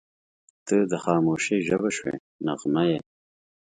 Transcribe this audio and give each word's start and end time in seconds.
•ته 0.65 0.75
د 0.91 0.93
خاموشۍ 1.03 1.59
ژبه 1.67 1.89
شوې 1.97 2.15
نغمه 2.45 2.83
یې. 2.89 2.99